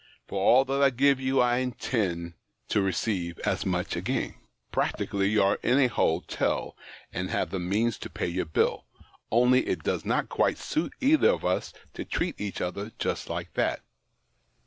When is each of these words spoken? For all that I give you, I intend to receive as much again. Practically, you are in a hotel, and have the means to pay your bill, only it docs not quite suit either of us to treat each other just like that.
For 0.27 0.39
all 0.43 0.65
that 0.65 0.81
I 0.81 0.89
give 0.89 1.19
you, 1.19 1.41
I 1.41 1.57
intend 1.57 2.33
to 2.69 2.81
receive 2.81 3.37
as 3.45 3.67
much 3.67 3.95
again. 3.95 4.33
Practically, 4.71 5.29
you 5.29 5.43
are 5.43 5.59
in 5.61 5.77
a 5.77 5.89
hotel, 5.89 6.75
and 7.13 7.29
have 7.29 7.51
the 7.51 7.59
means 7.59 7.99
to 7.99 8.09
pay 8.09 8.25
your 8.25 8.45
bill, 8.45 8.87
only 9.31 9.67
it 9.67 9.83
docs 9.83 10.03
not 10.03 10.27
quite 10.27 10.57
suit 10.57 10.93
either 11.01 11.29
of 11.29 11.45
us 11.45 11.71
to 11.93 12.03
treat 12.03 12.41
each 12.41 12.61
other 12.61 12.91
just 12.97 13.29
like 13.29 13.53
that. 13.53 13.81